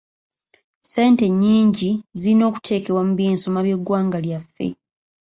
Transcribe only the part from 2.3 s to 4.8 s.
okuteekebwa mu by'ensoma by'eggwanga lyaffe.